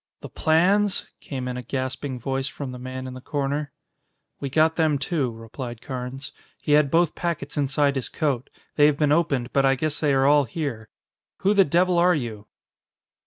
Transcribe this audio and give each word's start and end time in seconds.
"The 0.21 0.29
plans?" 0.29 1.05
came 1.19 1.47
in 1.47 1.57
a 1.57 1.61
gasping 1.61 2.19
voice 2.19 2.47
from 2.47 2.71
the 2.71 2.79
man 2.79 3.05
in 3.05 3.13
the 3.13 3.21
corner. 3.21 3.71
"We 4.39 4.49
got 4.49 4.75
them, 4.75 4.97
too," 4.97 5.29
replied 5.31 5.79
Carnes. 5.83 6.31
"He 6.63 6.71
had 6.71 6.89
both 6.89 7.13
packets 7.13 7.55
inside 7.55 7.93
his 7.95 8.09
coat. 8.09 8.49
They 8.77 8.87
have 8.87 8.97
been 8.97 9.11
opened, 9.11 9.53
but 9.53 9.63
I 9.63 9.75
guess 9.75 9.99
they 9.99 10.15
are 10.15 10.25
all 10.25 10.45
here. 10.45 10.89
Who 11.41 11.53
the 11.53 11.65
devil 11.65 11.99
are 11.99 12.15
you?" 12.15 12.47